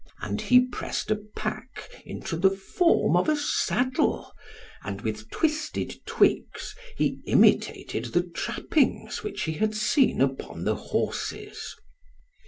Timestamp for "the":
2.35-2.49, 8.05-8.23, 10.63-10.73